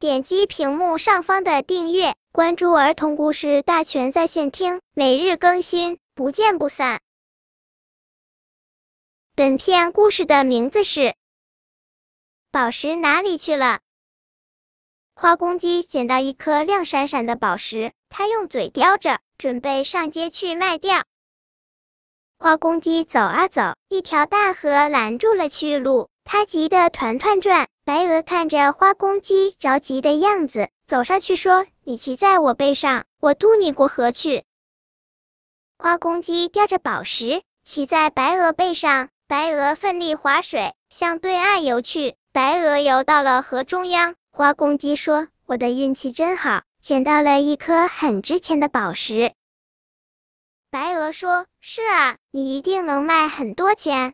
[0.00, 7.00] 点击屏幕上方的订阅，关注儿童故事大全在线听，每日更新，不见不散。
[9.34, 11.00] 本片故事的名字是
[12.52, 13.80] 《宝石哪里去了》。
[15.20, 21.02] 花公鸡捡到一颗亮闪闪的宝石，它用嘴叼着，准备上街去卖掉。
[22.38, 27.66] 花公鸡走啊走，一条大河拦住了去路，它急得团团转。
[27.88, 34.44] 白鹅看着花公鸡着急的样子，走上去说：“你骑在我背上，我渡你过河去。”
[35.78, 42.14] 花公鸡叼着宝石，骑在白鹅背上，白鹅奋力划水，向对岸游去。
[42.30, 44.16] 白鹅游到了河中央。
[44.30, 49.32] 花公鸡说：“我的运气真好，捡到了一颗很值钱的宝石。”
[50.70, 54.12] 白鹅说：“是啊，你一定能卖很多钱。”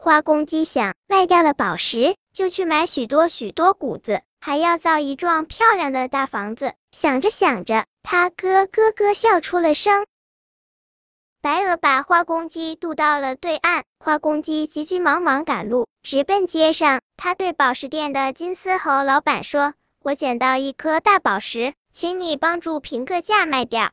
[0.00, 6.72] 花公鸡想，卖掉了宝石，就去买许多许多谷子，还要造一幢漂亮的大房子。
[6.92, 10.06] 想着想着，他咯咯咯笑出了声。
[11.40, 17.00] 白鹅把花公鸡渡到了对岸，花公鸡急急忙忙赶路，直奔街上。
[17.16, 23.90] 他对宝石店的金丝猴老板说：“我捡到一颗大宝石，请你帮助评个价卖掉。”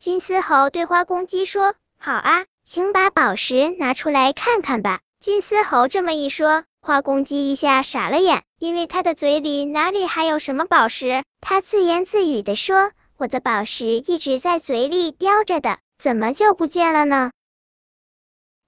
[0.00, 11.24] 金丝猴对花公鸡说：“好啊，请把宝石拿出来看看吧。”金丝猴这么一说，花公鸡一下傻了眼，因为他的嘴里哪里还有什么宝石？
[11.40, 17.30] 他自言自语的说：“我的宝石一直在嘴里叼着的。”怎么就不见了呢？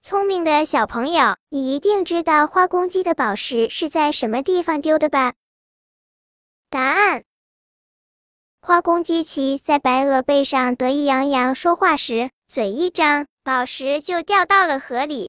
[0.01, 5.33] 聪明的小朋友，你一定知道花公鸡的宝石是在什么地方丢的吧？
[6.71, 7.23] 答案：
[8.61, 15.28] 花公鸡骑在白鹅背上得意洋洋说话时，嘴一张，宝石就掉到了河里。